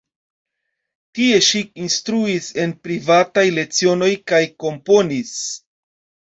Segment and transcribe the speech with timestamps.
[1.19, 5.39] Tie ŝi instruis en privataj lecionoj kaj komponis.